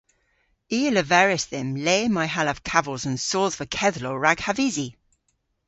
I 0.77 0.79
a 0.89 0.91
leveris 0.95 1.45
dhymm 1.51 1.71
le 1.85 1.97
may 2.15 2.27
hallav 2.35 2.59
kavos 2.69 3.03
an 3.09 3.17
sodhva 3.29 3.65
kedhlow 3.77 4.15
rag 4.23 4.39
havysi. 4.45 4.87